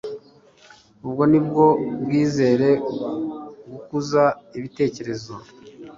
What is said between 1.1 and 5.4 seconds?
nibwo kwizera gukuza ibitekerezo